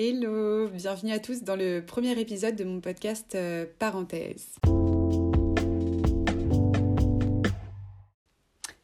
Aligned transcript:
Hello, 0.00 0.68
bienvenue 0.68 1.10
à 1.10 1.18
tous 1.18 1.42
dans 1.42 1.56
le 1.56 1.80
premier 1.80 2.12
épisode 2.20 2.54
de 2.54 2.62
mon 2.62 2.78
podcast 2.78 3.34
euh, 3.34 3.66
Parenthèse. 3.80 4.54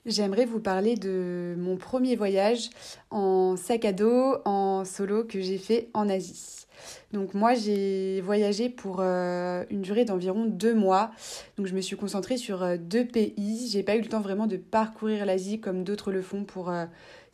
J'aimerais 0.05 0.45
vous 0.45 0.59
parler 0.59 0.97
de 0.97 1.55
mon 1.57 1.77
premier 1.77 2.17
voyage 2.17 2.69
en 3.13 3.57
sac 3.57 3.85
à 3.85 3.93
dos, 3.93 4.39
en 4.45 4.85
solo 4.85 5.23
que 5.23 5.41
j'ai 5.41 5.59
fait 5.59 5.89
en 5.95 6.09
Asie. 6.09 6.67
Donc 7.13 7.33
moi 7.33 7.55
j'ai 7.55 8.21
voyagé 8.23 8.69
pour 8.69 8.97
euh, 8.99 9.63
une 9.71 9.83
durée 9.83 10.05
d'environ 10.05 10.47
deux 10.47 10.75
mois. 10.75 11.13
Donc 11.59 11.69
je 11.69 11.77
me 11.77 11.81
suis 11.81 11.97
concentrée 11.97 12.39
sur 12.39 12.65
euh, 12.65 12.77
deux 12.77 13.07
pays. 13.07 13.69
J'ai 13.71 13.85
pas 13.85 13.95
eu 13.95 14.01
le 14.01 14.09
temps 14.09 14.21
vraiment 14.21 14.49
de 14.49 14.57
parcourir 14.57 15.25
l'Asie 15.27 15.61
comme 15.61 15.85
d'autres 15.85 16.11
le 16.11 16.23
font 16.23 16.43
pour 16.43 16.73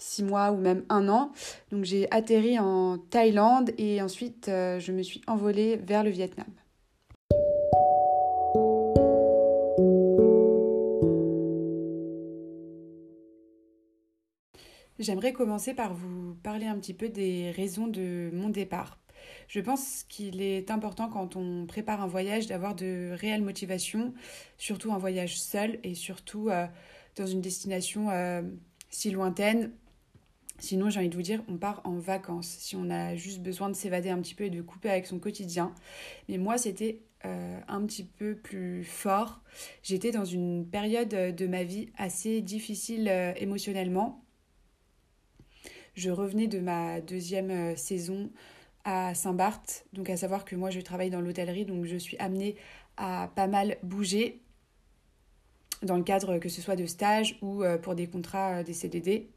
six 0.01 0.25
mois 0.25 0.51
ou 0.51 0.57
même 0.57 0.85
un 0.89 1.09
an. 1.09 1.31
Donc 1.71 1.85
j'ai 1.85 2.11
atterri 2.11 2.59
en 2.59 2.99
Thaïlande 2.99 3.71
et 3.79 4.03
ensuite 4.03 4.49
euh, 4.49 4.81
je 4.81 4.93
me 4.93 5.03
suis 5.03 5.21
envolée 5.27 5.77
vers 5.77 6.03
le 6.03 6.11
Vietnam. 6.11 6.47
J'aimerais 14.99 15.33
commencer 15.33 15.73
par 15.73 15.95
vous 15.95 16.35
parler 16.43 16.67
un 16.67 16.79
petit 16.79 16.93
peu 16.93 17.09
des 17.09 17.53
raisons 17.53 17.87
de 17.87 18.31
mon 18.35 18.51
départ. 18.51 18.99
Je 19.49 19.61
pense 19.61 20.05
qu'il 20.09 20.43
est 20.43 20.71
important 20.71 21.09
quand 21.09 21.37
on 21.37 21.65
prépare 21.67 22.03
un 22.03 22.07
voyage 22.07 22.47
d'avoir 22.47 22.75
de 22.75 23.13
réelles 23.13 23.43
motivations, 23.43 24.13
surtout 24.59 24.93
un 24.93 24.99
voyage 24.99 25.41
seul 25.41 25.79
et 25.85 25.95
surtout 25.95 26.51
euh, 26.51 26.67
dans 27.17 27.27
une 27.27 27.41
destination 27.41 28.11
euh, 28.11 28.43
si 28.91 29.11
lointaine 29.11 29.73
Sinon, 30.61 30.91
j'ai 30.91 31.01
envie 31.01 31.09
de 31.09 31.17
vous 31.17 31.23
dire, 31.23 31.43
on 31.49 31.57
part 31.57 31.81
en 31.85 31.95
vacances. 31.95 32.47
Si 32.47 32.77
on 32.77 32.91
a 32.91 33.17
juste 33.17 33.41
besoin 33.41 33.71
de 33.71 33.75
s'évader 33.75 34.11
un 34.11 34.21
petit 34.21 34.35
peu 34.35 34.45
et 34.45 34.51
de 34.51 34.61
couper 34.61 34.91
avec 34.91 35.07
son 35.07 35.19
quotidien. 35.19 35.75
Mais 36.29 36.37
moi, 36.37 36.59
c'était 36.59 37.01
euh, 37.27 37.61
un 37.69 37.85
petit 37.85 38.05
peu 38.05 38.35
plus 38.35 38.85
fort. 38.85 39.43
J'étais 39.83 40.11
dans 40.11 40.25
une 40.25 40.67
période 40.67 41.09
de 41.09 41.47
ma 41.47 41.65
vie 41.65 41.91
assez 41.99 42.41
difficile 42.41 43.09
euh, 43.09 43.33
émotionnellement. 43.37 44.25
Je 45.95 46.11
revenais 46.11 46.47
de 46.47 46.61
ma 46.61 47.03
deuxième 47.03 47.51
euh, 47.51 47.77
saison 47.77 48.31
à 48.85 49.15
Saint-Barth, 49.15 49.85
donc 49.93 50.09
à 50.09 50.17
savoir 50.17 50.47
que 50.47 50.57
moi 50.57 50.71
je 50.71 50.81
travaille 50.81 51.11
dans 51.11 51.21
l'hôtellerie, 51.21 51.67
donc 51.67 51.85
je 51.85 51.97
suis 51.97 52.17
amenée 52.17 52.57
à 52.97 53.31
pas 53.35 53.47
mal 53.47 53.77
bouger 53.83 54.41
dans 55.83 55.99
le 55.99 56.03
cadre 56.03 56.39
que 56.39 56.49
ce 56.49 56.63
soit 56.63 56.77
de 56.77 56.87
stage 56.87 57.39
ou 57.43 57.63
pour 57.83 57.95
des 57.95 58.07
contrats, 58.07 58.63
des 58.63 58.73
CDD. 58.73 59.29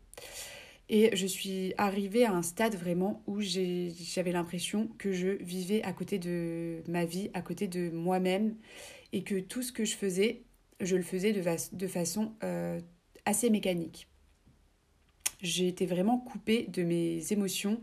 Et 0.89 1.15
je 1.15 1.25
suis 1.25 1.73
arrivée 1.77 2.25
à 2.25 2.33
un 2.33 2.41
stade 2.41 2.75
vraiment 2.75 3.23
où 3.25 3.39
j'avais 3.41 4.31
l'impression 4.31 4.89
que 4.97 5.13
je 5.13 5.29
vivais 5.41 5.81
à 5.83 5.93
côté 5.93 6.19
de 6.19 6.83
ma 6.87 7.05
vie, 7.05 7.29
à 7.33 7.41
côté 7.41 7.67
de 7.67 7.89
moi-même, 7.89 8.55
et 9.13 9.23
que 9.23 9.39
tout 9.39 9.61
ce 9.61 9.71
que 9.71 9.85
je 9.85 9.95
faisais, 9.95 10.43
je 10.81 10.95
le 10.95 11.03
faisais 11.03 11.31
de, 11.31 11.41
de 11.75 11.87
façon 11.87 12.33
euh, 12.43 12.79
assez 13.25 13.49
mécanique. 13.49 14.09
J'étais 15.41 15.85
vraiment 15.85 16.19
coupée 16.19 16.67
de 16.69 16.83
mes 16.83 17.31
émotions. 17.31 17.81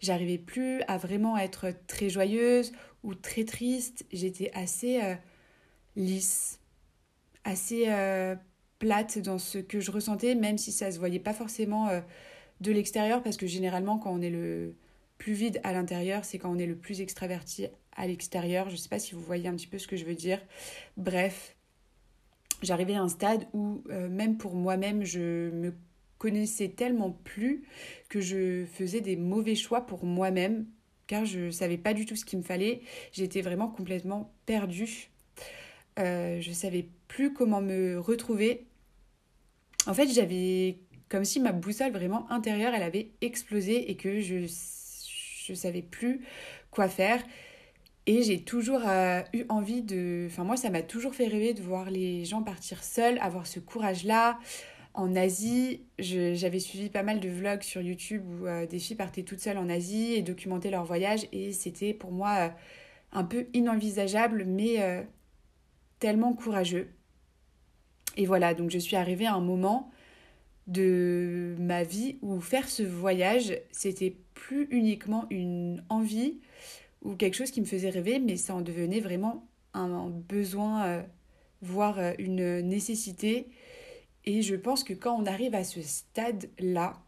J'arrivais 0.00 0.38
plus 0.38 0.82
à 0.82 0.96
vraiment 0.96 1.36
être 1.36 1.72
très 1.86 2.08
joyeuse 2.08 2.72
ou 3.02 3.14
très 3.14 3.44
triste. 3.44 4.06
J'étais 4.12 4.50
assez 4.54 5.02
euh, 5.02 5.14
lisse, 5.96 6.60
assez 7.44 7.84
euh, 7.88 8.34
plate 8.78 9.18
dans 9.18 9.38
ce 9.38 9.58
que 9.58 9.80
je 9.80 9.90
ressentais, 9.90 10.34
même 10.34 10.58
si 10.58 10.72
ça 10.72 10.90
se 10.90 10.98
voyait 10.98 11.20
pas 11.20 11.34
forcément 11.34 11.88
de 12.60 12.72
l'extérieur 12.72 13.22
parce 13.22 13.36
que 13.36 13.46
généralement 13.46 13.98
quand 13.98 14.12
on 14.12 14.20
est 14.20 14.30
le 14.30 14.74
plus 15.18 15.32
vide 15.34 15.60
à 15.64 15.72
l'intérieur, 15.72 16.24
c'est 16.24 16.38
quand 16.38 16.50
on 16.50 16.58
est 16.58 16.66
le 16.66 16.76
plus 16.76 17.00
extraverti 17.00 17.68
à 17.94 18.06
l'extérieur. 18.06 18.68
Je 18.68 18.74
ne 18.74 18.78
sais 18.78 18.88
pas 18.88 18.98
si 18.98 19.14
vous 19.14 19.20
voyez 19.20 19.48
un 19.48 19.54
petit 19.54 19.66
peu 19.66 19.78
ce 19.78 19.86
que 19.86 19.96
je 19.96 20.04
veux 20.04 20.14
dire. 20.14 20.40
Bref, 20.96 21.56
j'arrivais 22.62 22.94
à 22.94 23.02
un 23.02 23.08
stade 23.08 23.46
où 23.52 23.82
euh, 23.90 24.08
même 24.08 24.38
pour 24.38 24.54
moi-même, 24.54 25.04
je 25.04 25.50
me 25.50 25.74
connaissais 26.18 26.68
tellement 26.68 27.10
plus 27.10 27.64
que 28.08 28.20
je 28.20 28.64
faisais 28.66 29.00
des 29.00 29.16
mauvais 29.16 29.54
choix 29.54 29.86
pour 29.86 30.04
moi-même 30.04 30.66
car 31.06 31.24
je 31.24 31.40
ne 31.40 31.50
savais 31.50 31.78
pas 31.78 31.92
du 31.92 32.06
tout 32.06 32.14
ce 32.14 32.24
qu'il 32.24 32.38
me 32.38 32.44
fallait. 32.44 32.82
J'étais 33.12 33.40
vraiment 33.42 33.68
complètement 33.68 34.32
perdue. 34.46 35.10
Euh, 35.98 36.40
je 36.40 36.48
ne 36.50 36.54
savais 36.54 36.88
plus 37.08 37.32
comment 37.32 37.60
me 37.60 37.98
retrouver. 37.98 38.66
En 39.86 39.94
fait, 39.94 40.06
j'avais 40.06 40.78
comme 41.10 41.24
si 41.24 41.40
ma 41.40 41.52
boussole 41.52 41.92
vraiment 41.92 42.30
intérieure, 42.30 42.72
elle 42.74 42.84
avait 42.84 43.10
explosé 43.20 43.90
et 43.90 43.96
que 43.96 44.20
je 44.20 44.46
ne 45.50 45.54
savais 45.54 45.82
plus 45.82 46.20
quoi 46.70 46.88
faire. 46.88 47.22
Et 48.06 48.22
j'ai 48.22 48.40
toujours 48.42 48.82
euh, 48.86 49.20
eu 49.34 49.44
envie 49.48 49.82
de... 49.82 50.26
Enfin 50.30 50.44
moi, 50.44 50.56
ça 50.56 50.70
m'a 50.70 50.82
toujours 50.82 51.14
fait 51.14 51.26
rêver 51.26 51.52
de 51.52 51.60
voir 51.62 51.90
les 51.90 52.24
gens 52.24 52.42
partir 52.42 52.82
seuls, 52.82 53.18
avoir 53.18 53.46
ce 53.46 53.60
courage-là. 53.60 54.38
En 54.94 55.14
Asie, 55.14 55.82
j'avais 55.98 56.58
suivi 56.58 56.88
pas 56.88 57.02
mal 57.02 57.20
de 57.20 57.28
vlogs 57.28 57.62
sur 57.62 57.82
YouTube 57.82 58.22
où 58.26 58.46
euh, 58.46 58.66
des 58.66 58.78
filles 58.78 58.96
partaient 58.96 59.22
toutes 59.22 59.40
seules 59.40 59.58
en 59.58 59.68
Asie 59.68 60.14
et 60.14 60.22
documentaient 60.22 60.70
leur 60.70 60.84
voyage. 60.84 61.26
Et 61.32 61.52
c'était 61.52 61.92
pour 61.92 62.12
moi 62.12 62.36
euh, 62.36 62.48
un 63.12 63.24
peu 63.24 63.46
inenvisageable, 63.52 64.44
mais 64.46 65.06
tellement 65.98 66.32
courageux. 66.32 66.88
Et 68.16 68.26
voilà, 68.26 68.54
donc 68.54 68.70
je 68.70 68.78
suis 68.78 68.96
arrivée 68.96 69.26
à 69.26 69.34
un 69.34 69.40
moment 69.40 69.90
de 70.70 71.56
ma 71.58 71.82
vie 71.82 72.18
où 72.22 72.40
faire 72.40 72.68
ce 72.68 72.82
voyage, 72.82 73.58
c'était 73.72 74.16
plus 74.34 74.68
uniquement 74.70 75.26
une 75.30 75.82
envie 75.88 76.38
ou 77.02 77.14
quelque 77.14 77.34
chose 77.34 77.50
qui 77.50 77.60
me 77.60 77.66
faisait 77.66 77.90
rêver, 77.90 78.18
mais 78.18 78.36
ça 78.36 78.54
en 78.54 78.60
devenait 78.60 79.00
vraiment 79.00 79.46
un 79.74 80.08
besoin, 80.08 80.86
euh, 80.86 81.02
voire 81.62 81.98
euh, 81.98 82.12
une 82.18 82.60
nécessité. 82.60 83.48
Et 84.24 84.42
je 84.42 84.54
pense 84.54 84.84
que 84.84 84.92
quand 84.92 85.16
on 85.20 85.26
arrive 85.26 85.54
à 85.54 85.64
ce 85.64 85.82
stade-là, 85.82 87.02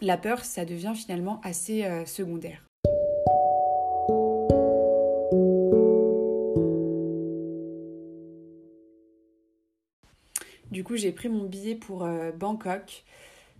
la 0.00 0.16
peur, 0.16 0.44
ça 0.44 0.64
devient 0.64 0.94
finalement 0.94 1.40
assez 1.42 1.84
euh, 1.84 2.04
secondaire. 2.04 2.65
Du 10.76 10.84
coup, 10.84 10.96
j'ai 10.96 11.10
pris 11.10 11.30
mon 11.30 11.44
billet 11.44 11.74
pour 11.74 12.04
euh, 12.04 12.32
Bangkok. 12.32 13.04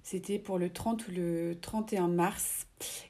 C'était 0.02 0.38
pour 0.38 0.58
le 0.58 0.68
30 0.68 1.08
ou 1.08 1.12
le 1.12 1.56
31 1.62 2.08
mars. 2.08 2.66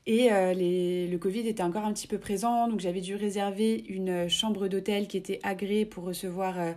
Et 0.06 0.33
euh, 0.33 0.55
le 0.55 1.17
Covid 1.17 1.41
était 1.41 1.65
encore 1.65 1.84
un 1.84 1.93
petit 1.93 2.06
peu 2.06 2.17
présent, 2.19 2.69
donc 2.69 2.78
j'avais 2.78 3.00
dû 3.00 3.17
réserver 3.17 3.84
une 3.89 4.28
chambre 4.28 4.69
d'hôtel 4.69 5.09
qui 5.09 5.17
était 5.17 5.41
agréée 5.43 5.87
pour 5.87 6.05
recevoir 6.05 6.61
euh, 6.61 6.72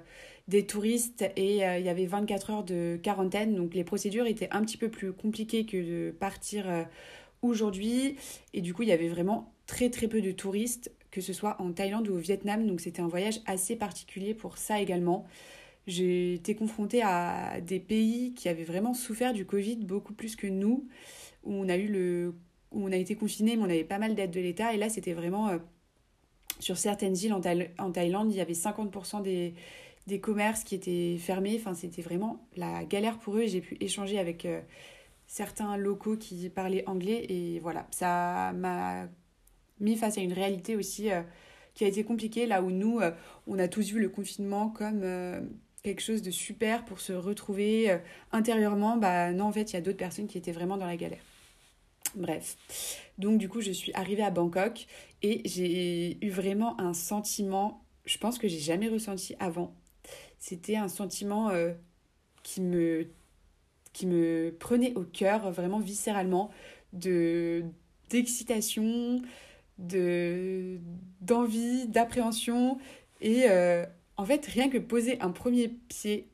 des 0.47 0.65
touristes 0.65 1.23
et 1.35 1.57
il 1.57 1.85
y 1.85 1.89
avait 1.89 2.07
24 2.07 2.49
heures 2.49 2.63
de 2.63 2.99
quarantaine, 3.03 3.53
donc 3.53 3.75
les 3.75 3.83
procédures 3.83 4.25
étaient 4.25 4.49
un 4.49 4.63
petit 4.63 4.77
peu 4.77 4.89
plus 4.89 5.13
compliquées 5.13 5.67
que 5.67 5.77
de 5.77 6.09
partir 6.09 6.65
aujourd'hui. 7.43 8.15
Et 8.55 8.61
du 8.61 8.73
coup, 8.73 8.81
il 8.81 8.89
y 8.89 8.91
avait 8.91 9.07
vraiment 9.07 9.53
très 9.67 9.91
très 9.91 10.07
peu 10.07 10.19
de 10.19 10.31
touristes, 10.31 10.91
que 11.11 11.21
ce 11.21 11.31
soit 11.31 11.61
en 11.61 11.73
Thaïlande 11.73 12.07
ou 12.07 12.15
au 12.15 12.17
Vietnam, 12.17 12.65
donc 12.65 12.81
c'était 12.81 13.03
un 13.03 13.07
voyage 13.07 13.41
assez 13.45 13.75
particulier 13.75 14.33
pour 14.33 14.57
ça 14.57 14.81
également. 14.81 15.27
J'ai 15.89 16.35
été 16.35 16.55
confrontée 16.55 17.01
à 17.01 17.61
des 17.61 17.79
pays 17.79 18.33
qui 18.35 18.47
avaient 18.47 18.63
vraiment 18.63 18.93
souffert 18.93 19.33
du 19.33 19.45
Covid 19.45 19.77
beaucoup 19.77 20.13
plus 20.13 20.35
que 20.35 20.45
nous, 20.45 20.87
où 21.43 21.53
on 21.53 21.67
a 21.67 21.77
eu 21.77 21.87
le 21.87 22.35
où 22.71 22.85
on 22.85 22.91
a 22.91 22.95
été 22.95 23.15
confinés, 23.15 23.55
mais 23.55 23.63
on 23.63 23.65
avait 23.65 23.83
pas 23.83 23.97
mal 23.97 24.13
d'aides 24.13 24.31
de 24.31 24.39
l'État. 24.39 24.73
Et 24.73 24.77
là, 24.77 24.89
c'était 24.89 25.13
vraiment 25.13 25.49
euh, 25.49 25.57
sur 26.59 26.77
certaines 26.77 27.17
îles 27.17 27.33
en, 27.33 27.41
Thaïlande, 27.41 28.31
il 28.31 28.37
y 28.37 28.41
avait 28.41 28.53
50% 28.53 29.23
des, 29.23 29.55
des 30.05 30.19
commerces 30.19 30.63
qui 30.63 30.75
étaient 30.75 31.17
fermés. 31.17 31.57
Enfin, 31.59 31.73
c'était 31.73 32.03
vraiment 32.03 32.47
la 32.55 32.83
galère 32.85 33.17
pour 33.17 33.37
eux. 33.37 33.47
J'ai 33.47 33.61
pu 33.61 33.75
échanger 33.79 34.19
avec 34.19 34.45
euh, 34.45 34.61
certains 35.25 35.77
locaux 35.77 36.15
qui 36.15 36.49
parlaient 36.49 36.87
anglais. 36.87 37.25
Et 37.29 37.59
voilà, 37.59 37.87
ça 37.89 38.53
m'a 38.53 39.07
mis 39.79 39.95
face 39.95 40.19
à 40.19 40.21
une 40.21 40.33
réalité 40.33 40.75
aussi 40.75 41.11
euh, 41.11 41.23
qui 41.73 41.85
a 41.85 41.87
été 41.87 42.03
compliquée, 42.03 42.45
là 42.45 42.61
où 42.61 42.69
nous, 42.69 42.99
on 43.47 43.57
a 43.57 43.67
tous 43.67 43.93
vu 43.93 43.99
le 43.99 44.09
confinement 44.09 44.69
comme 44.69 45.01
quelque 45.89 46.01
chose 46.01 46.21
de 46.21 46.29
super 46.29 46.85
pour 46.85 46.99
se 46.99 47.13
retrouver 47.13 47.89
euh, 47.89 47.97
intérieurement, 48.31 48.97
bah 48.97 49.31
non, 49.31 49.45
en 49.45 49.51
fait, 49.51 49.71
il 49.71 49.73
y 49.73 49.77
a 49.77 49.81
d'autres 49.81 49.97
personnes 49.97 50.27
qui 50.27 50.37
étaient 50.37 50.51
vraiment 50.51 50.77
dans 50.77 50.85
la 50.85 50.97
galère. 50.97 51.23
Bref. 52.15 52.57
Donc, 53.17 53.39
du 53.39 53.49
coup, 53.49 53.61
je 53.61 53.71
suis 53.71 53.91
arrivée 53.93 54.21
à 54.21 54.29
Bangkok 54.29 54.85
et 55.23 55.41
j'ai 55.45 56.23
eu 56.23 56.29
vraiment 56.29 56.79
un 56.79 56.93
sentiment, 56.93 57.83
je 58.05 58.17
pense 58.19 58.37
que 58.37 58.47
j'ai 58.47 58.59
jamais 58.59 58.87
ressenti 58.87 59.35
avant. 59.39 59.73
C'était 60.37 60.75
un 60.75 60.87
sentiment 60.87 61.49
euh, 61.49 61.73
qui, 62.43 62.61
me, 62.61 63.07
qui 63.91 64.05
me 64.05 64.55
prenait 64.59 64.93
au 64.93 65.03
cœur, 65.03 65.51
vraiment 65.51 65.79
viscéralement, 65.79 66.51
de 66.93 67.63
d'excitation, 68.09 69.21
de 69.77 70.79
d'envie, 71.21 71.87
d'appréhension 71.87 72.79
et 73.21 73.43
euh, 73.49 73.85
en 74.19 74.25
fait, 74.25 74.45
rien 74.47 74.69
que 74.69 74.77
poser 74.77 75.17
un 75.21 75.31
premier 75.31 75.69
pied 75.69 76.27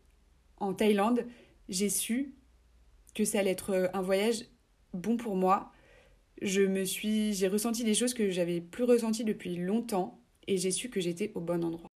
en 0.57 0.73
Thaïlande, 0.73 1.23
j'ai 1.69 1.89
su 1.89 2.33
que 3.13 3.23
ça 3.25 3.39
allait 3.39 3.51
être 3.51 3.69
euh, 3.69 3.87
un 3.93 4.01
voyage 4.01 4.45
bon 4.95 5.17
pour 5.17 5.35
moi, 5.35 5.71
je 6.41 6.63
me 6.63 6.83
suis, 6.83 7.33
j'ai 7.35 7.47
ressenti 7.47 7.83
des 7.83 7.93
choses 7.93 8.15
que 8.15 8.31
j'avais 8.31 8.59
plus 8.59 8.85
ressenties 8.85 9.23
depuis 9.23 9.55
longtemps 9.55 10.19
et 10.47 10.57
j'ai 10.57 10.71
su 10.71 10.89
que 10.89 10.99
j'étais 10.99 11.31
au 11.35 11.41
bon 11.41 11.63
endroit. 11.63 11.87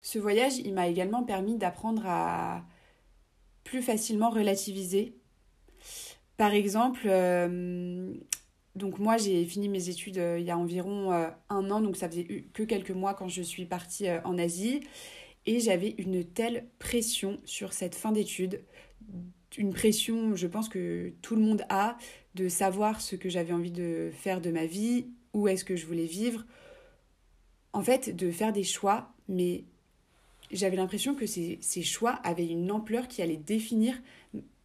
Ce 0.00 0.20
voyage, 0.20 0.58
il 0.58 0.74
m'a 0.74 0.86
également 0.86 1.24
permis 1.24 1.56
d'apprendre 1.56 2.06
à 2.06 2.64
plus 3.64 3.82
facilement 3.82 4.30
relativiser. 4.30 5.16
Par 6.36 6.52
exemple, 6.52 7.02
euh, 7.06 8.14
donc 8.76 8.98
moi 8.98 9.16
j'ai 9.16 9.44
fini 9.44 9.68
mes 9.68 9.88
études 9.88 10.18
euh, 10.18 10.38
il 10.38 10.44
y 10.44 10.50
a 10.50 10.56
environ 10.58 11.12
euh, 11.12 11.28
un 11.48 11.70
an, 11.70 11.80
donc 11.80 11.96
ça 11.96 12.08
faisait 12.08 12.44
que 12.52 12.62
quelques 12.62 12.90
mois 12.90 13.14
quand 13.14 13.28
je 13.28 13.42
suis 13.42 13.66
partie 13.66 14.08
en 14.24 14.38
Asie. 14.38 14.80
Et 15.46 15.58
j'avais 15.58 15.94
une 15.96 16.22
telle 16.22 16.66
pression 16.78 17.38
sur 17.46 17.72
cette 17.72 17.94
fin 17.94 18.12
d'études, 18.12 18.60
une 19.56 19.72
pression, 19.72 20.36
je 20.36 20.46
pense 20.46 20.68
que 20.68 21.12
tout 21.22 21.34
le 21.34 21.42
monde 21.42 21.64
a, 21.68 21.96
de 22.34 22.48
savoir 22.48 23.00
ce 23.00 23.16
que 23.16 23.28
j'avais 23.28 23.52
envie 23.52 23.70
de 23.70 24.10
faire 24.12 24.40
de 24.40 24.50
ma 24.50 24.66
vie, 24.66 25.06
où 25.32 25.48
est-ce 25.48 25.64
que 25.64 25.76
je 25.76 25.86
voulais 25.86 26.04
vivre. 26.04 26.44
En 27.72 27.82
fait, 27.82 28.14
de 28.14 28.30
faire 28.30 28.52
des 28.52 28.64
choix, 28.64 29.12
mais 29.28 29.64
j'avais 30.50 30.76
l'impression 30.76 31.14
que 31.14 31.26
ces, 31.26 31.58
ces, 31.60 31.82
choix 31.82 32.12
avaient 32.24 32.46
une 32.46 32.70
ampleur 32.70 33.08
qui 33.08 33.22
allait 33.22 33.36
définir 33.36 34.00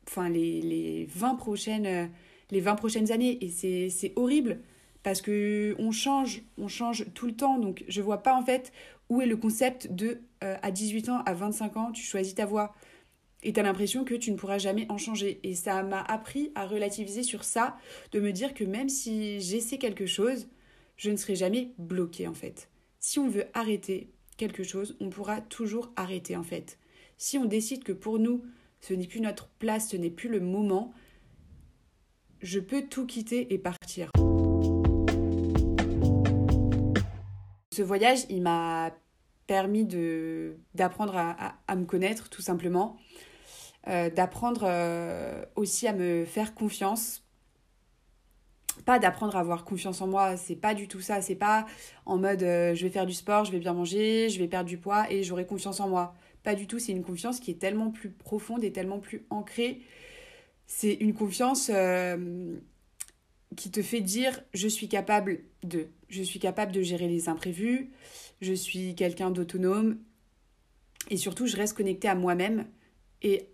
enfin, 0.08 0.30
les, 0.30 0.62
les, 0.62 1.06
20 1.06 1.36
prochaines, 1.36 2.12
les 2.52 2.60
20 2.60 2.76
prochaines 2.76 3.12
années. 3.12 3.38
Et 3.44 3.90
c'est 3.90 4.14
horrible 4.16 4.60
parce 5.04 5.22
que 5.22 5.76
on 5.80 5.92
change, 5.92 6.42
on 6.58 6.68
change 6.68 7.06
tout 7.14 7.28
le 7.28 7.36
temps. 7.36 7.58
Donc 7.60 7.84
je 7.88 8.02
vois 8.02 8.24
pas 8.24 8.36
en 8.36 8.44
fait 8.44 8.72
où 9.10 9.22
est 9.22 9.28
le 9.28 9.38
concept 9.38 9.92
de 9.92 10.22
euh, 10.44 10.56
à 10.62 10.72
18 10.72 11.10
ans, 11.10 11.22
à 11.26 11.34
25 11.34 11.78
ans, 11.78 11.92
tu 11.92 12.04
choisis 12.04 12.36
ta 12.36 12.46
voie. 12.46 12.74
Et 13.44 13.54
tu 13.54 13.60
as 13.60 13.64
l'impression 13.64 14.04
que 14.04 14.16
tu 14.16 14.32
ne 14.32 14.38
pourras 14.38 14.58
jamais 14.58 14.88
en 14.90 14.98
changer. 14.98 15.40
Et 15.44 15.54
ça 15.54 15.84
m'a 15.84 16.02
appris 16.02 16.52
à 16.56 16.66
relativiser 16.66 17.22
sur 17.22 17.44
ça, 17.44 17.78
de 18.12 18.20
me 18.20 18.32
dire 18.32 18.56
que 18.56 18.64
même 18.64 18.90
si 18.90 19.40
j'essaie 19.40 19.78
quelque 19.78 20.08
chose, 20.08 20.48
je 20.98 21.12
ne 21.12 21.18
serai 21.18 21.36
jamais 21.36 21.74
bloquée 21.78 22.28
en 22.28 22.34
fait. 22.34 22.70
Si 23.00 23.20
on 23.20 23.30
veut 23.30 23.46
arrêter 23.54 24.10
quelque 24.38 24.64
chose, 24.64 24.98
on 25.00 25.10
pourra 25.10 25.42
toujours 25.42 25.92
arrêter 25.96 26.36
en 26.36 26.44
fait. 26.44 26.80
Si 27.18 27.38
on 27.38 27.46
décide 27.46 27.84
que 27.84 27.92
pour 27.92 28.18
nous, 28.18 28.44
ce 28.82 28.94
n'est 28.94 29.08
plus 29.08 29.22
notre 29.22 29.48
place, 29.60 29.90
ce 29.90 29.98
n'est 29.98 30.10
plus 30.10 30.30
le 30.30 30.40
moment, 30.40 30.94
je 32.46 32.60
peux 32.60 32.84
tout 32.84 33.08
quitter 33.08 33.54
et 33.54 33.58
partir. 33.58 34.12
Ce 37.74 37.82
voyage, 37.82 38.20
il 38.30 38.44
m'a 38.44 38.92
permis 39.48 39.86
d'apprendre 40.76 41.16
à, 41.18 41.76
me 41.76 41.86
connaître 41.86 42.30
tout 42.30 42.42
simplement, 42.42 42.98
euh, 43.88 44.10
d'apprendre 44.10 44.64
euh, 44.64 45.44
aussi 45.56 45.88
à 45.88 45.94
me 45.94 46.24
faire 46.26 46.54
confiance 46.54 47.22
pas 48.86 49.00
d'apprendre 49.00 49.38
à 49.38 49.40
avoir 49.40 49.64
confiance 49.64 50.02
en 50.02 50.08
moi, 50.08 50.36
c'est 50.36 50.58
pas 50.58 50.74
du 50.74 50.90
tout 50.90 51.00
ça, 51.00 51.22
c'est 51.22 51.36
pas 51.36 51.66
en 52.06 52.18
mode 52.18 52.44
euh, 52.44 52.76
je 52.76 52.84
vais 52.84 52.92
faire 52.92 53.06
du 53.06 53.14
sport, 53.14 53.46
je 53.46 53.54
vais 53.54 53.60
bien 53.60 53.74
manger, 53.74 54.28
je 54.30 54.38
vais 54.38 54.50
perdre 54.50 54.68
du 54.68 54.78
poids 54.78 55.10
et 55.10 55.24
j'aurai 55.24 55.46
confiance 55.46 55.80
en 55.80 55.88
moi. 55.88 56.14
Pas 56.44 56.56
du 56.56 56.68
tout, 56.68 56.78
c'est 56.78 56.92
une 56.92 57.02
confiance 57.02 57.40
qui 57.40 57.52
est 57.52 57.60
tellement 57.60 57.90
plus 57.90 58.10
profonde 58.10 58.66
et 58.66 58.74
tellement 58.74 59.00
plus 59.00 59.26
ancrée. 59.30 59.82
C'est 60.68 60.94
une 60.94 61.14
confiance 61.14 61.70
euh, 61.74 62.56
qui 63.56 63.72
te 63.72 63.82
fait 63.82 64.02
dire 64.02 64.42
je 64.54 64.68
suis 64.68 64.88
capable 64.88 65.42
de, 65.64 65.88
je 66.10 66.24
suis 66.24 66.40
capable 66.40 66.72
de 66.72 66.82
gérer 66.82 67.08
les 67.08 67.30
imprévus, 67.30 67.92
je 68.42 68.54
suis 68.54 68.96
quelqu'un 68.96 69.32
d'autonome. 69.32 69.98
Et 71.10 71.18
surtout 71.18 71.46
je 71.46 71.56
reste 71.56 71.78
connectée 71.78 72.08
à 72.08 72.16
moi-même 72.16 72.66
et 73.22 73.48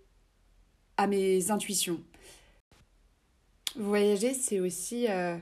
à 0.96 1.06
mes 1.06 1.50
intuitions. 1.50 2.00
Voyager, 3.76 4.34
c'est 4.34 4.60
aussi 4.60 5.06
euh, 5.08 5.36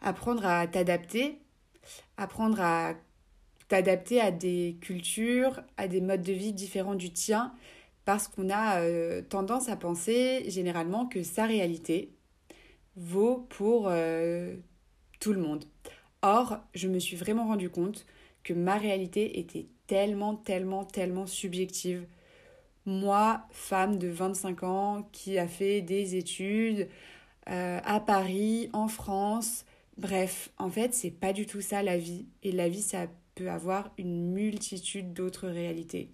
apprendre 0.00 0.44
à 0.44 0.66
t'adapter, 0.66 1.38
apprendre 2.16 2.60
à 2.60 2.94
t'adapter 3.68 4.20
à 4.20 4.30
des 4.30 4.76
cultures, 4.80 5.62
à 5.76 5.88
des 5.88 6.00
modes 6.00 6.22
de 6.22 6.32
vie 6.32 6.52
différents 6.52 6.94
du 6.94 7.12
tien, 7.12 7.52
parce 8.06 8.28
qu'on 8.28 8.48
a 8.50 8.80
euh, 8.80 9.20
tendance 9.20 9.68
à 9.68 9.76
penser 9.76 10.48
généralement 10.48 11.06
que 11.06 11.24
sa 11.24 11.44
réalité 11.44 12.12
vaut 12.96 13.46
pour 13.50 13.88
euh, 13.88 14.54
tout 15.20 15.32
le 15.32 15.40
monde. 15.40 15.64
Or, 16.22 16.58
je 16.74 16.88
me 16.88 17.00
suis 17.00 17.16
vraiment 17.16 17.48
rendu 17.48 17.68
compte 17.68 18.06
que 18.44 18.54
ma 18.54 18.78
réalité 18.78 19.40
était 19.40 19.66
tellement, 19.88 20.36
tellement, 20.36 20.84
tellement 20.84 21.26
subjective. 21.26 22.06
Moi, 22.86 23.42
femme 23.50 23.98
de 23.98 24.08
25 24.08 24.62
ans 24.62 25.08
qui 25.10 25.36
a 25.36 25.48
fait 25.48 25.82
des 25.82 26.14
études, 26.14 26.88
euh, 27.50 27.80
à 27.84 27.98
Paris, 27.98 28.70
en 28.72 28.86
France. 28.86 29.64
Bref, 29.98 30.50
en 30.58 30.70
fait, 30.70 30.94
c'est 30.94 31.10
pas 31.10 31.32
du 31.32 31.44
tout 31.44 31.60
ça 31.60 31.82
la 31.82 31.98
vie. 31.98 32.26
Et 32.44 32.52
la 32.52 32.68
vie, 32.68 32.82
ça 32.82 33.08
peut 33.34 33.50
avoir 33.50 33.90
une 33.98 34.32
multitude 34.32 35.12
d'autres 35.12 35.48
réalités. 35.48 36.12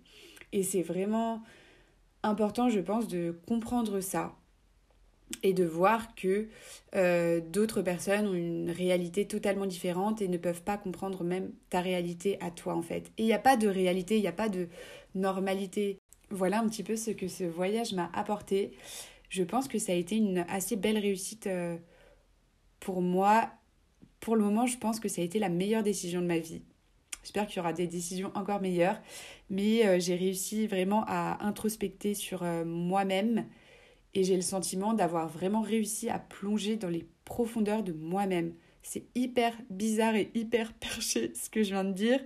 Et 0.52 0.62
c'est 0.62 0.82
vraiment 0.82 1.42
important, 2.22 2.69
je 2.69 2.80
pense, 2.80 3.08
de 3.08 3.36
comprendre 3.46 4.00
ça 4.00 4.34
et 5.42 5.54
de 5.54 5.64
voir 5.64 6.14
que 6.14 6.48
euh, 6.94 7.40
d'autres 7.40 7.80
personnes 7.80 8.26
ont 8.26 8.34
une 8.34 8.70
réalité 8.70 9.26
totalement 9.26 9.66
différente 9.66 10.20
et 10.20 10.28
ne 10.28 10.36
peuvent 10.36 10.62
pas 10.62 10.76
comprendre 10.76 11.24
même 11.24 11.52
ta 11.70 11.80
réalité 11.80 12.38
à 12.40 12.50
toi 12.50 12.74
en 12.74 12.82
fait. 12.82 13.10
Et 13.16 13.22
il 13.22 13.26
n'y 13.26 13.32
a 13.32 13.38
pas 13.38 13.56
de 13.56 13.66
réalité, 13.66 14.16
il 14.16 14.20
n'y 14.20 14.28
a 14.28 14.32
pas 14.32 14.50
de 14.50 14.69
normalité. 15.14 15.98
Voilà 16.30 16.60
un 16.60 16.69
petit 16.69 16.82
peu 16.82 16.96
ce 16.96 17.10
que 17.10 17.28
ce 17.28 17.44
voyage 17.44 17.94
m'a 17.94 18.10
apporté 18.14 18.72
je 19.32 19.42
pense 19.42 19.66
que 19.66 19.78
ça 19.78 19.92
a 19.92 19.94
été 19.94 20.16
une 20.16 20.44
assez 20.50 20.76
belle 20.76 20.98
réussite 20.98 21.46
euh, 21.46 21.78
pour 22.80 23.00
moi. 23.00 23.50
Pour 24.20 24.36
le 24.36 24.44
moment, 24.44 24.66
je 24.66 24.76
pense 24.76 25.00
que 25.00 25.08
ça 25.08 25.22
a 25.22 25.24
été 25.24 25.38
la 25.38 25.48
meilleure 25.48 25.82
décision 25.82 26.20
de 26.20 26.26
ma 26.26 26.38
vie. 26.38 26.60
J'espère 27.22 27.46
qu'il 27.46 27.58
y 27.58 27.60
aura 27.60 27.72
des 27.72 27.86
décisions 27.86 28.32
encore 28.34 28.60
meilleures, 28.60 29.00
mais 29.50 29.86
euh, 29.86 30.00
j'ai 30.00 30.16
réussi 30.16 30.66
vraiment 30.66 31.04
à 31.06 31.44
introspecter 31.44 32.14
sur 32.14 32.42
euh, 32.42 32.64
moi-même 32.64 33.46
et 34.14 34.24
j'ai 34.24 34.36
le 34.36 34.42
sentiment 34.42 34.92
d'avoir 34.92 35.28
vraiment 35.28 35.62
réussi 35.62 36.10
à 36.10 36.19
plonger 36.19 36.76
dans 36.76 36.88
les 36.88 37.06
profondeurs 37.24 37.82
de 37.82 37.92
moi-même. 37.92 38.54
C'est 38.82 39.04
hyper 39.14 39.54
bizarre 39.70 40.16
et 40.16 40.30
hyper 40.34 40.72
perché 40.80 41.32
ce 41.34 41.48
que 41.48 41.62
je 41.62 41.70
viens 41.70 41.84
de 41.84 41.92
dire, 41.92 42.20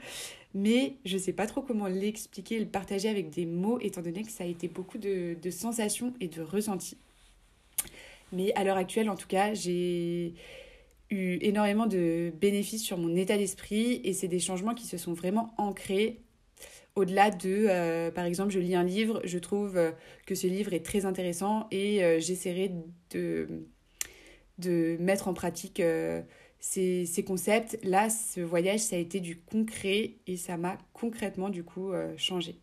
mais 0.55 0.97
je 1.05 1.17
ne 1.17 1.23
sais 1.23 1.33
pas 1.33 1.47
trop 1.47 1.61
comment 1.63 1.87
l'expliquer, 1.87 2.59
le 2.59 2.67
partager 2.67 3.09
avec 3.09 3.31
des 3.31 3.47
mots, 3.47 3.79
étant 3.81 4.03
donné 4.03 4.23
que 4.23 4.31
ça 4.31 4.45
a 4.45 4.47
été 4.47 4.69
beaucoup 4.69 4.99
de, 4.99 5.37
sensations 5.51 6.15
et 6.21 6.29
de 6.29 6.43
ressentis. 6.43 6.97
Mais 8.33 8.53
à 8.55 8.65
l'heure 8.65 8.79
actuelle, 8.79 9.11
en 9.11 9.17
tout 9.17 9.29
cas, 9.29 9.55
j'ai 9.55 10.35
eu 11.11 11.39
énormément 11.41 11.87
de 11.87 12.33
bénéfices 12.41 12.83
sur 12.83 12.99
mon 12.99 13.15
état 13.15 13.37
d'esprit 13.37 14.01
et 14.05 14.13
c'est 14.13 14.29
des 14.29 14.41
changements 14.41 14.75
qui 14.75 14.87
se 14.87 14.99
sont 14.99 15.13
vraiment 15.13 15.55
ancrés 15.59 16.21
au-delà 16.97 17.31
de, 17.31 17.67
euh, 17.69 18.11
par 18.11 18.25
exemple, 18.25 18.51
je 18.51 18.59
lis 18.59 18.75
un 18.75 18.83
livre, 18.83 19.21
je 19.25 19.39
trouve 19.39 19.77
euh, 19.77 19.93
que 20.27 20.35
ce 20.35 20.47
livre 20.47 20.73
est 20.73 20.85
très 20.85 21.05
intéressant 21.05 21.69
et 21.71 22.03
euh, 22.03 22.19
j'essaierai 22.19 22.73
de, 23.11 23.67
mettre 24.99 25.29
en 25.29 25.35
pratique 25.35 25.83
ces, 26.59 27.25
concepts. 27.27 27.79
Là, 27.85 28.09
ce 28.09 28.41
voyage, 28.41 28.81
ça 28.81 28.97
a 28.97 28.99
été 28.99 29.21
du 29.21 29.37
concret 29.39 30.15
et 30.27 30.37
ça 30.39 30.57
m'a 30.57 30.79
concrètement, 30.95 31.51
du 31.51 31.63
coup, 31.63 31.93
changé. 32.17 32.57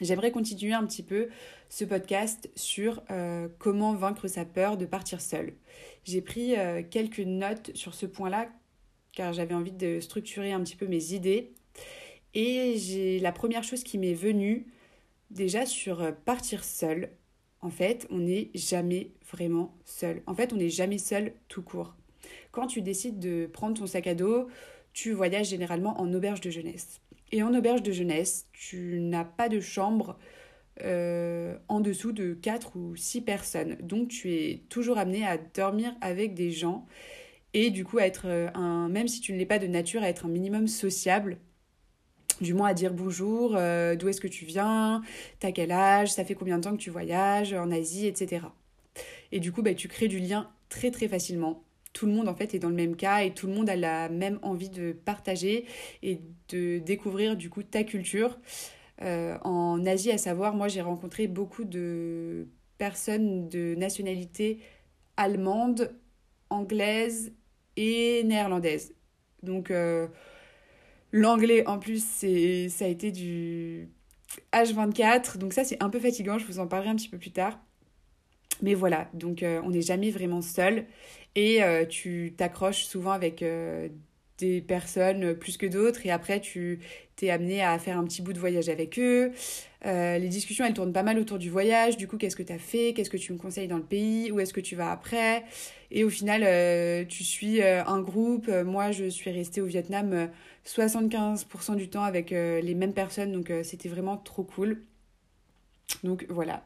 J'aimerais 0.00 0.30
continuer 0.30 0.72
un 0.72 0.86
petit 0.86 1.02
peu 1.02 1.28
ce 1.68 1.84
podcast 1.84 2.50
sur 2.54 3.02
euh, 3.10 3.48
comment 3.58 3.94
vaincre 3.94 4.28
sa 4.28 4.44
peur 4.44 4.76
de 4.76 4.86
partir 4.86 5.20
seul. 5.20 5.54
J'ai 6.04 6.20
pris 6.20 6.56
euh, 6.56 6.82
quelques 6.88 7.20
notes 7.20 7.70
sur 7.74 7.94
ce 7.94 8.06
point-là 8.06 8.48
car 9.12 9.32
j'avais 9.32 9.54
envie 9.54 9.72
de 9.72 10.00
structurer 10.00 10.52
un 10.52 10.60
petit 10.62 10.76
peu 10.76 10.86
mes 10.86 11.12
idées. 11.12 11.52
Et 12.34 12.76
j'ai 12.78 13.18
la 13.18 13.32
première 13.32 13.64
chose 13.64 13.82
qui 13.82 13.98
m'est 13.98 14.14
venue 14.14 14.66
déjà 15.30 15.66
sur 15.66 16.14
partir 16.24 16.62
seul. 16.62 17.10
En 17.60 17.70
fait, 17.70 18.06
on 18.10 18.18
n'est 18.18 18.50
jamais 18.54 19.10
vraiment 19.32 19.74
seul. 19.84 20.22
En 20.26 20.34
fait, 20.34 20.52
on 20.52 20.56
n'est 20.56 20.68
jamais 20.68 20.98
seul 20.98 21.32
tout 21.48 21.62
court 21.62 21.94
quand 22.50 22.66
tu 22.66 22.82
décides 22.82 23.18
de 23.18 23.46
prendre 23.46 23.78
ton 23.78 23.86
sac 23.86 24.06
à 24.06 24.14
dos, 24.14 24.48
tu 24.92 25.12
voyages 25.12 25.48
généralement 25.48 26.00
en 26.00 26.12
auberge 26.12 26.40
de 26.40 26.50
jeunesse. 26.50 27.00
Et 27.32 27.42
en 27.42 27.54
auberge 27.54 27.82
de 27.82 27.92
jeunesse, 27.92 28.46
tu 28.52 29.00
n'as 29.00 29.24
pas 29.24 29.48
de 29.48 29.60
chambre 29.60 30.18
euh, 30.84 31.56
en 31.68 31.80
dessous 31.80 32.12
de 32.12 32.34
4 32.34 32.76
ou 32.76 32.96
6 32.96 33.22
personnes. 33.22 33.76
Donc 33.82 34.08
tu 34.08 34.32
es 34.32 34.62
toujours 34.68 34.98
amené 34.98 35.26
à 35.26 35.36
dormir 35.36 35.92
avec 36.00 36.34
des 36.34 36.50
gens 36.50 36.86
et 37.52 37.70
du 37.70 37.84
coup 37.84 37.98
à 37.98 38.06
être 38.06 38.26
euh, 38.26 38.48
un, 38.54 38.88
même 38.88 39.08
si 39.08 39.20
tu 39.20 39.32
ne 39.32 39.38
l'es 39.38 39.46
pas 39.46 39.58
de 39.58 39.66
nature, 39.66 40.02
à 40.02 40.08
être 40.08 40.26
un 40.26 40.28
minimum 40.28 40.68
sociable. 40.68 41.38
Du 42.40 42.54
moins 42.54 42.68
à 42.68 42.74
dire 42.74 42.94
bonjour, 42.94 43.56
euh, 43.56 43.96
d'où 43.96 44.08
est-ce 44.08 44.20
que 44.20 44.28
tu 44.28 44.44
viens, 44.44 45.02
t'as 45.40 45.50
quel 45.50 45.72
âge, 45.72 46.12
ça 46.12 46.24
fait 46.24 46.34
combien 46.34 46.58
de 46.58 46.62
temps 46.62 46.72
que 46.72 46.82
tu 46.82 46.90
voyages 46.90 47.52
en 47.52 47.72
Asie, 47.72 48.06
etc. 48.06 48.46
Et 49.32 49.40
du 49.40 49.50
coup, 49.50 49.62
bah, 49.62 49.74
tu 49.74 49.88
crées 49.88 50.06
du 50.06 50.20
lien 50.20 50.48
très 50.68 50.92
très 50.92 51.08
facilement 51.08 51.64
tout 51.92 52.06
le 52.06 52.12
monde 52.12 52.28
en 52.28 52.34
fait 52.34 52.54
est 52.54 52.58
dans 52.58 52.68
le 52.68 52.76
même 52.76 52.94
cas 52.94 53.22
et 53.24 53.32
tout 53.32 53.46
le 53.46 53.54
monde 53.54 53.68
a 53.68 53.74
la 53.74 54.08
même 54.08 54.38
envie 54.42 54.68
de 54.68 54.92
partager 54.92 55.64
et 56.02 56.20
de 56.48 56.78
découvrir 56.78 57.36
du 57.36 57.50
coup 57.50 57.62
ta 57.62 57.84
culture. 57.84 58.38
en 59.00 59.86
Asie, 59.86 60.10
à 60.10 60.18
savoir, 60.18 60.54
moi 60.54 60.68
j'ai 60.68 60.80
rencontré 60.82 61.28
beaucoup 61.28 61.64
de 61.64 62.48
personnes 62.78 63.48
de 63.48 63.74
nationalité 63.76 64.60
allemande, 65.16 65.94
anglaise 66.50 67.32
et 67.76 68.22
néerlandaise. 68.24 68.94
Donc 69.42 69.72
l'anglais 71.12 71.66
en 71.66 71.78
plus, 71.78 72.04
c'est 72.04 72.68
ça 72.68 72.84
a 72.86 72.88
été 72.88 73.12
du 73.12 73.88
H24, 74.52 75.38
donc 75.38 75.52
ça 75.52 75.64
c'est 75.64 75.82
un 75.82 75.90
peu 75.90 76.00
fatigant, 76.00 76.38
je 76.38 76.46
vous 76.46 76.58
en 76.58 76.66
parlerai 76.66 76.90
un 76.90 76.96
petit 76.96 77.08
peu 77.08 77.18
plus 77.18 77.30
tard. 77.32 77.58
Mais 78.62 78.74
voilà, 78.74 79.08
donc 79.14 79.42
euh, 79.42 79.60
on 79.64 79.70
n'est 79.70 79.82
jamais 79.82 80.10
vraiment 80.10 80.42
seul 80.42 80.86
et 81.36 81.62
euh, 81.62 81.84
tu 81.86 82.34
t'accroches 82.36 82.84
souvent 82.84 83.12
avec 83.12 83.42
euh, 83.42 83.88
des 84.38 84.60
personnes 84.60 85.34
plus 85.34 85.56
que 85.56 85.66
d'autres 85.66 86.06
et 86.06 86.10
après 86.10 86.40
tu 86.40 86.80
t'es 87.16 87.30
amené 87.30 87.62
à 87.62 87.78
faire 87.78 87.98
un 87.98 88.04
petit 88.04 88.22
bout 88.22 88.32
de 88.32 88.38
voyage 88.38 88.68
avec 88.68 88.98
eux. 88.98 89.32
les 89.84 90.28
discussions 90.28 90.64
elles 90.64 90.74
tournent 90.74 90.92
pas 90.92 91.02
mal 91.02 91.18
autour 91.18 91.38
du 91.38 91.50
voyage, 91.50 91.96
du 91.96 92.06
coup 92.06 92.16
qu'est-ce 92.16 92.36
que 92.36 92.42
tu 92.42 92.52
as 92.52 92.58
fait, 92.58 92.94
qu'est-ce 92.94 93.10
que 93.10 93.16
tu 93.16 93.32
me 93.32 93.38
conseilles 93.38 93.68
dans 93.68 93.76
le 93.76 93.82
pays, 93.82 94.30
où 94.30 94.40
est-ce 94.40 94.52
que 94.52 94.60
tu 94.60 94.76
vas 94.76 94.90
après? 94.92 95.44
Et 95.90 96.04
au 96.04 96.10
final 96.10 97.06
tu 97.08 97.24
suis 97.24 97.62
un 97.62 98.00
groupe, 98.00 98.48
moi 98.48 98.92
je 98.92 99.08
suis 99.08 99.30
restée 99.30 99.60
au 99.60 99.66
Vietnam 99.66 100.30
75% 100.64 101.76
du 101.76 101.88
temps 101.88 102.04
avec 102.04 102.30
les 102.30 102.74
mêmes 102.74 102.94
personnes 102.94 103.32
donc 103.32 103.52
c'était 103.64 103.88
vraiment 103.88 104.16
trop 104.16 104.44
cool. 104.44 104.82
Donc 106.04 106.26
voilà 106.28 106.64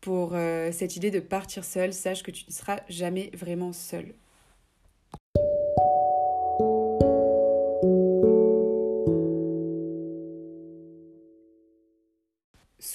pour 0.00 0.32
euh, 0.34 0.72
cette 0.72 0.96
idée 0.96 1.10
de 1.10 1.20
partir 1.20 1.64
seul, 1.64 1.92
sache 1.92 2.22
que 2.22 2.30
tu 2.30 2.44
ne 2.48 2.52
seras 2.52 2.80
jamais 2.88 3.30
vraiment 3.34 3.72
seul. 3.72 4.14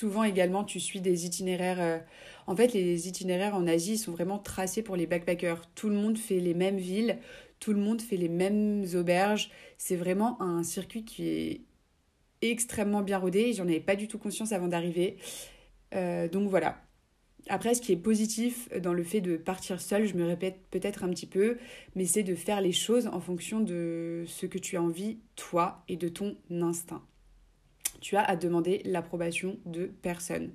Souvent 0.05 0.24
également, 0.24 0.63
tu 0.63 0.79
suis 0.79 1.01
des 1.01 1.25
itinéraires. 1.25 1.81
Euh, 1.81 1.97
en 2.45 2.55
fait, 2.55 2.74
les 2.74 3.07
itinéraires 3.07 3.55
en 3.55 3.65
Asie 3.65 3.97
sont 3.97 4.12
vraiment 4.12 4.38
tracés 4.38 4.83
pour 4.83 4.95
les 4.95 5.07
backpackers. 5.07 5.67
Tout 5.74 5.89
le 5.89 5.95
monde 5.95 6.19
fait 6.19 6.39
les 6.39 6.53
mêmes 6.53 6.77
villes, 6.77 7.17
tout 7.59 7.74
le 7.74 7.79
monde 7.79 8.00
fait 8.03 8.15
les 8.15 8.29
mêmes 8.29 8.85
auberges. 8.93 9.50
C'est 9.79 9.95
vraiment 9.95 10.39
un 10.43 10.62
circuit 10.62 11.05
qui 11.05 11.27
est 11.27 11.62
extrêmement 12.43 13.01
bien 13.01 13.17
rodé. 13.17 13.51
J'en 13.53 13.63
avais 13.63 13.79
pas 13.79 13.95
du 13.95 14.07
tout 14.07 14.19
conscience 14.19 14.51
avant 14.51 14.67
d'arriver. 14.67 15.17
Euh, 15.95 16.27
donc 16.27 16.50
voilà, 16.50 16.77
après, 17.50 17.74
ce 17.74 17.81
qui 17.81 17.91
est 17.91 17.97
positif 17.97 18.69
dans 18.79 18.93
le 18.93 19.03
fait 19.03 19.21
de 19.21 19.38
partir 19.38 19.81
seul, 19.81 20.05
je 20.05 20.13
me 20.13 20.27
répète 20.27 20.59
peut-être 20.69 21.03
un 21.03 21.09
petit 21.09 21.25
peu, 21.25 21.57
mais 21.95 22.05
c'est 22.05 22.21
de 22.21 22.35
faire 22.35 22.62
les 22.62 22.74
choses 22.74 23.07
en 23.07 23.21
fonction 23.21 23.59
de 23.59 24.24
ce 24.27 24.45
que 24.45 24.59
tu 24.59 24.77
as 24.77 24.83
envie, 24.83 25.17
toi, 25.35 25.83
et 25.88 25.97
de 25.97 26.09
ton 26.09 26.38
instinct. 26.51 27.01
Tu 28.05 28.17
as 28.17 28.24
à 28.24 28.35
demander 28.35 28.83
l'approbation 28.85 29.57
de 29.65 29.88
personne. 30.03 30.51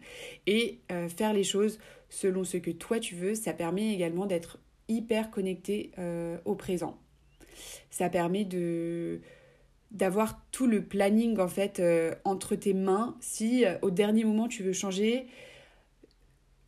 Et 0.46 0.78
euh, 0.92 1.08
faire 1.08 1.32
les 1.32 1.42
choses 1.42 1.80
selon 2.08 2.44
ce 2.44 2.58
que 2.58 2.70
toi 2.70 3.00
tu 3.00 3.16
veux, 3.16 3.34
ça 3.34 3.52
permet 3.52 3.92
également 3.92 4.26
d'être 4.26 4.60
hyper 4.86 5.32
connecté 5.32 5.90
euh, 5.98 6.38
au 6.44 6.54
présent. 6.54 6.96
Ça 7.90 8.08
permet 8.08 8.44
de 8.44 9.20
d'avoir 9.90 10.40
tout 10.52 10.68
le 10.68 10.84
planning 10.84 11.40
en 11.40 11.48
fait 11.48 11.80
euh, 11.80 12.14
entre 12.24 12.54
tes 12.54 12.72
mains 12.72 13.16
si 13.18 13.64
au 13.82 13.90
dernier 13.90 14.22
moment 14.22 14.46
tu 14.46 14.62
veux 14.62 14.72
changer 14.72 15.26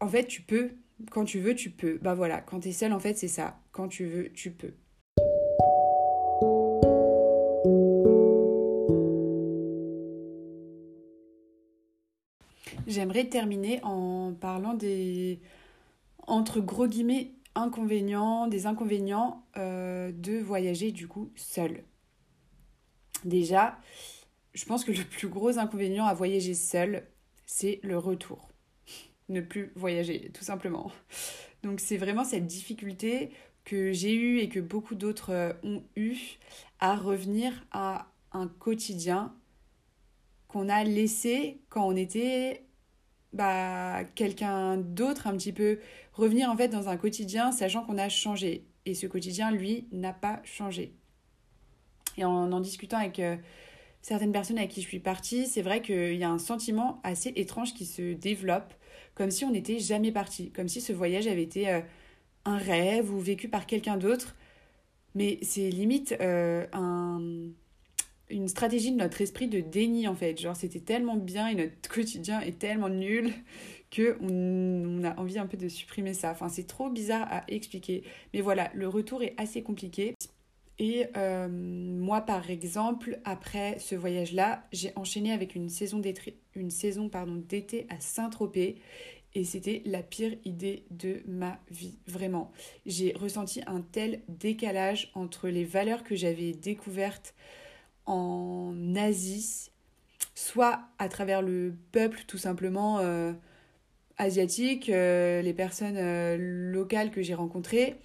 en 0.00 0.08
fait, 0.08 0.26
tu 0.26 0.42
peux. 0.42 0.72
Quand 1.12 1.24
tu 1.24 1.38
veux, 1.38 1.54
tu 1.54 1.70
peux. 1.70 1.98
Bah 2.02 2.14
voilà, 2.14 2.40
quand 2.40 2.58
tu 2.58 2.70
es 2.70 2.72
seul, 2.72 2.92
en 2.92 2.98
fait, 2.98 3.14
c'est 3.16 3.28
ça. 3.28 3.60
Quand 3.70 3.86
tu 3.86 4.04
veux, 4.06 4.32
tu 4.32 4.50
peux. 4.50 4.74
J'aimerais 12.92 13.24
terminer 13.24 13.80
en 13.84 14.34
parlant 14.38 14.74
des, 14.74 15.40
entre 16.26 16.60
gros 16.60 16.86
guillemets, 16.86 17.32
inconvénients, 17.54 18.46
des 18.48 18.66
inconvénients 18.66 19.46
euh, 19.56 20.12
de 20.12 20.38
voyager 20.38 20.92
du 20.92 21.08
coup 21.08 21.30
seul. 21.34 21.84
Déjà, 23.24 23.78
je 24.52 24.64
pense 24.66 24.84
que 24.84 24.92
le 24.92 25.04
plus 25.04 25.28
gros 25.28 25.58
inconvénient 25.58 26.04
à 26.04 26.12
voyager 26.12 26.52
seul, 26.52 27.06
c'est 27.46 27.80
le 27.82 27.96
retour 27.96 28.48
ne 29.30 29.40
plus 29.40 29.72
voyager, 29.74 30.30
tout 30.34 30.44
simplement. 30.44 30.92
Donc 31.62 31.80
c'est 31.80 31.96
vraiment 31.96 32.24
cette 32.24 32.46
difficulté 32.46 33.30
que 33.64 33.92
j'ai 33.92 34.14
eue 34.14 34.40
et 34.40 34.50
que 34.50 34.60
beaucoup 34.60 34.96
d'autres 34.96 35.30
euh, 35.30 35.52
ont 35.62 35.82
eu 35.96 36.18
à 36.78 36.94
revenir 36.96 37.64
à 37.70 38.10
un 38.32 38.48
quotidien 38.48 39.34
qu'on 40.48 40.68
a 40.68 40.84
laissé 40.84 41.60
quand 41.70 41.86
on 41.86 41.96
était 41.96 42.66
bah, 43.32 44.04
quelqu'un 44.14 44.76
d'autre 44.76 45.26
un 45.26 45.36
petit 45.36 45.52
peu. 45.52 45.78
Revenir 46.12 46.50
en 46.50 46.56
fait 46.56 46.68
dans 46.68 46.88
un 46.88 46.96
quotidien 46.96 47.52
sachant 47.52 47.84
qu'on 47.84 47.98
a 47.98 48.08
changé. 48.08 48.64
Et 48.84 48.94
ce 48.94 49.06
quotidien, 49.06 49.50
lui, 49.50 49.86
n'a 49.92 50.12
pas 50.12 50.40
changé. 50.44 50.92
Et 52.16 52.24
en 52.24 52.52
en 52.52 52.60
discutant 52.60 52.98
avec 52.98 53.18
euh, 53.20 53.36
certaines 54.02 54.32
personnes 54.32 54.58
avec 54.58 54.70
qui 54.70 54.82
je 54.82 54.88
suis 54.88 54.98
partie, 54.98 55.46
c'est 55.46 55.62
vrai 55.62 55.80
qu'il 55.80 56.16
y 56.16 56.24
a 56.24 56.30
un 56.30 56.38
sentiment 56.38 57.00
assez 57.04 57.32
étrange 57.36 57.74
qui 57.74 57.86
se 57.86 58.12
développe 58.12 58.74
comme 59.14 59.30
si 59.30 59.44
on 59.44 59.50
n'était 59.50 59.78
jamais 59.78 60.12
parti, 60.12 60.50
comme 60.50 60.68
si 60.68 60.80
ce 60.80 60.92
voyage 60.92 61.26
avait 61.26 61.42
été 61.42 61.68
euh, 61.68 61.80
un 62.44 62.56
rêve 62.56 63.12
ou 63.12 63.18
vécu 63.20 63.48
par 63.48 63.66
quelqu'un 63.66 63.96
d'autre. 63.96 64.36
Mais 65.14 65.38
c'est 65.42 65.70
limite 65.70 66.14
euh, 66.20 66.66
un, 66.72 67.20
une 68.32 68.48
stratégie 68.48 68.90
de 68.90 68.96
notre 68.96 69.20
esprit 69.20 69.46
de 69.46 69.60
déni 69.60 70.08
en 70.08 70.14
fait. 70.14 70.40
Genre 70.40 70.56
c'était 70.56 70.80
tellement 70.80 71.16
bien 71.16 71.48
et 71.48 71.54
notre 71.54 71.88
quotidien 71.88 72.40
est 72.40 72.58
tellement 72.58 72.88
nul 72.88 73.32
que 73.90 74.16
on, 74.20 75.04
a 75.04 75.18
envie 75.20 75.38
un 75.38 75.46
peu 75.46 75.56
de 75.56 75.68
supprimer 75.68 76.14
ça. 76.14 76.30
Enfin 76.32 76.48
c'est 76.48 76.66
trop 76.66 76.90
bizarre 76.90 77.26
à 77.30 77.44
expliquer. 77.48 78.02
Mais 78.34 78.40
voilà, 78.40 78.70
le 78.74 78.88
retour 78.88 79.22
est 79.22 79.34
assez 79.36 79.62
compliqué. 79.62 80.14
Et 80.78 81.06
euh, 81.16 81.48
moi, 81.48 82.22
par 82.22 82.50
exemple, 82.50 83.20
après 83.24 83.78
ce 83.78 83.94
voyage-là, 83.94 84.66
j'ai 84.72 84.92
enchaîné 84.96 85.32
avec 85.32 85.54
une 85.54 85.68
saison 85.68 85.98
d'été, 85.98 86.38
d'été 86.56 87.86
à 87.88 88.00
Saint-Tropez. 88.00 88.76
Et 89.34 89.44
c'était 89.44 89.82
la 89.86 90.02
pire 90.02 90.36
idée 90.44 90.84
de 90.90 91.22
ma 91.26 91.58
vie, 91.70 91.98
vraiment. 92.06 92.52
J'ai 92.84 93.12
ressenti 93.12 93.62
un 93.66 93.80
tel 93.80 94.22
décalage 94.28 95.10
entre 95.14 95.48
les 95.48 95.64
valeurs 95.64 96.04
que 96.04 96.16
j'avais 96.16 96.52
découvertes 96.52 97.34
en 98.06 98.74
Asie, 98.96 99.70
soit 100.34 100.80
à 100.98 101.08
travers 101.08 101.42
le 101.42 101.74
peuple 101.92 102.24
tout 102.26 102.38
simplement 102.38 102.98
euh, 102.98 103.32
asiatique, 104.18 104.88
euh, 104.88 105.42
les 105.42 105.54
personnes 105.54 105.98
locales 106.36 107.10
que 107.10 107.22
j'ai 107.22 107.34
rencontrées, 107.34 107.96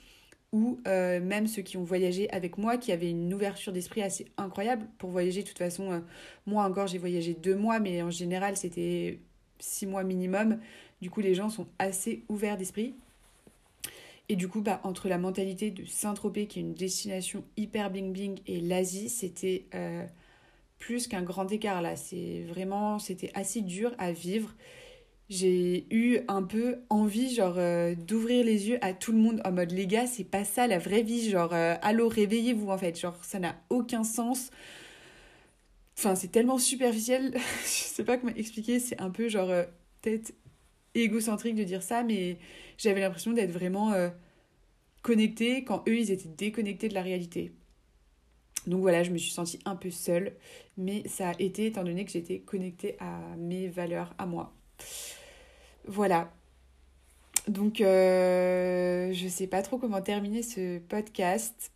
ou 0.53 0.79
euh, 0.87 1.19
même 1.19 1.47
ceux 1.47 1.61
qui 1.61 1.77
ont 1.77 1.83
voyagé 1.83 2.29
avec 2.31 2.57
moi, 2.57 2.77
qui 2.77 2.91
avaient 2.91 3.09
une 3.09 3.33
ouverture 3.33 3.73
d'esprit 3.73 4.01
assez 4.01 4.25
incroyable 4.37 4.87
pour 4.97 5.09
voyager. 5.09 5.43
De 5.43 5.47
toute 5.47 5.57
façon, 5.57 5.91
euh, 5.91 5.99
moi 6.45 6.63
encore, 6.63 6.87
j'ai 6.87 6.97
voyagé 6.97 7.33
deux 7.33 7.55
mois, 7.55 7.79
mais 7.79 8.01
en 8.01 8.09
général, 8.09 8.55
c'était 8.55 9.19
six 9.59 9.85
mois 9.85 10.03
minimum. 10.03 10.59
Du 11.01 11.09
coup, 11.09 11.19
les 11.19 11.35
gens 11.35 11.49
sont 11.49 11.67
assez 11.79 12.23
ouverts 12.29 12.57
d'esprit. 12.57 12.95
Et 14.29 14.35
du 14.35 14.47
coup, 14.47 14.61
bah, 14.61 14.81
entre 14.83 15.07
la 15.07 15.17
mentalité 15.17 15.71
de 15.71 15.85
Saint-Tropez, 15.85 16.47
qui 16.47 16.59
est 16.59 16.61
une 16.61 16.73
destination 16.73 17.43
hyper 17.55 17.91
bling-bling, 17.91 18.41
et 18.45 18.59
l'Asie, 18.59 19.09
c'était 19.09 19.65
euh, 19.73 20.05
plus 20.79 21.07
qu'un 21.07 21.23
grand 21.23 21.49
écart 21.51 21.81
là. 21.81 21.95
C'est 21.95 22.43
vraiment, 22.49 22.99
c'était 22.99 23.31
assez 23.35 23.61
dur 23.61 23.93
à 23.97 24.11
vivre. 24.11 24.53
J'ai 25.29 25.85
eu 25.93 26.19
un 26.29 26.43
peu 26.43 26.79
envie 26.89 27.33
genre 27.35 27.55
euh, 27.57 27.95
d'ouvrir 27.95 28.45
les 28.45 28.69
yeux 28.69 28.77
à 28.81 28.93
tout 28.93 29.11
le 29.11 29.17
monde 29.17 29.41
en 29.43 29.51
mode 29.51 29.71
les 29.73 29.85
gars 29.85 30.07
c'est 30.07 30.23
pas 30.23 30.45
ça 30.45 30.67
la 30.67 30.79
vraie 30.79 31.03
vie 31.03 31.29
genre 31.29 31.53
euh, 31.53 31.75
allô 31.81 32.07
réveillez-vous 32.07 32.69
en 32.69 32.77
fait. 32.77 32.97
Genre 32.97 33.17
ça 33.25 33.37
n'a 33.39 33.55
aucun 33.69 34.05
sens. 34.05 34.51
Enfin 35.97 36.15
c'est 36.15 36.29
tellement 36.29 36.57
superficiel 36.57 37.33
je 37.63 37.67
sais 37.67 38.05
pas 38.05 38.17
comment 38.17 38.33
expliquer 38.35 38.79
c'est 38.79 39.01
un 39.01 39.09
peu 39.09 39.27
genre 39.27 39.51
peut-être 40.01 40.33
égocentrique 41.01 41.55
de 41.55 41.63
dire 41.63 41.83
ça 41.83 42.03
mais 42.03 42.37
j'avais 42.77 43.01
l'impression 43.01 43.33
d'être 43.33 43.51
vraiment 43.51 43.93
connectée 45.01 45.63
quand 45.63 45.83
eux 45.87 45.97
ils 45.97 46.11
étaient 46.11 46.29
déconnectés 46.29 46.89
de 46.89 46.93
la 46.93 47.01
réalité 47.01 47.51
donc 48.67 48.81
voilà, 48.81 49.01
je 49.01 49.11
me 49.11 49.17
suis 49.17 49.31
sentie 49.31 49.59
un 49.65 49.75
peu 49.75 49.89
seule, 49.89 50.33
mais 50.75 51.07
ça 51.07 51.29
a 51.29 51.33
été 51.39 51.67
étant 51.67 51.83
donné 51.83 52.03
que 52.03 52.11
j'étais 52.11 52.39
connectée 52.39 52.97
à 52.99 53.19
mes 53.37 53.69
valeurs, 53.69 54.13
à 54.17 54.25
moi. 54.25 54.53
Voilà. 55.85 56.33
Donc, 57.47 57.79
euh, 57.79 59.13
je 59.13 59.23
ne 59.23 59.29
sais 59.29 59.47
pas 59.47 59.61
trop 59.61 59.77
comment 59.77 60.01
terminer 60.01 60.43
ce 60.43 60.79
podcast. 60.79 61.71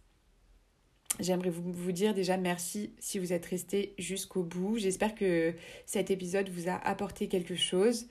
J'aimerais 1.22 1.50
vous, 1.50 1.72
vous, 1.72 1.92
dire 1.94 2.14
déjà 2.14 2.36
merci 2.36 2.94
si 3.00 3.20
vous 3.20 3.32
êtes 3.32 3.46
resté 3.46 3.94
jusqu'au 3.98 4.44
bout. 4.44 4.78
J'espère 4.78 5.16
que 5.16 5.54
cet 5.86 6.12
épisode 6.12 6.50
vous 6.50 6.68
a 6.68 6.76
apporté 6.76 7.30
quelque 7.30 7.56
chose, 7.56 8.08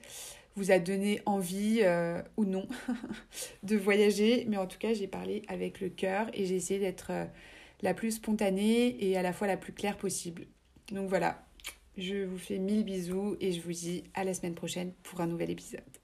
vous 0.55 0.71
a 0.71 0.79
donné 0.79 1.21
envie 1.25 1.79
euh, 1.81 2.21
ou 2.37 2.45
non 2.45 2.67
de 3.63 3.75
voyager. 3.75 4.45
Mais 4.47 4.57
en 4.57 4.67
tout 4.67 4.77
cas, 4.77 4.93
j'ai 4.93 5.07
parlé 5.07 5.43
avec 5.47 5.81
le 5.81 5.89
cœur 5.89 6.29
et 6.33 6.45
j'ai 6.45 6.55
essayé 6.55 6.79
d'être 6.79 7.11
euh, 7.11 7.25
la 7.81 7.93
plus 7.93 8.11
spontanée 8.11 9.03
et 9.03 9.17
à 9.17 9.21
la 9.21 9.33
fois 9.33 9.47
la 9.47 9.57
plus 9.57 9.73
claire 9.73 9.97
possible. 9.97 10.45
Donc 10.91 11.09
voilà, 11.09 11.45
Je 11.97 12.25
vous 12.25 12.37
fais 12.37 12.57
mille 12.57 12.83
bisous 12.83 13.37
et 13.39 13.51
je 13.51 13.61
vous 13.61 13.71
dis 13.71 14.03
à 14.13 14.23
la 14.23 14.33
semaine 14.33 14.55
prochaine 14.55 14.93
pour 15.03 15.21
un 15.21 15.27
nouvel 15.27 15.49
épisode. 15.49 16.00